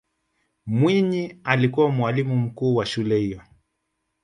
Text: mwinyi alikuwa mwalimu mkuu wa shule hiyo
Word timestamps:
mwinyi 0.65 1.37
alikuwa 1.43 1.89
mwalimu 1.91 2.35
mkuu 2.37 2.75
wa 2.75 2.85
shule 2.85 3.19
hiyo 3.19 3.41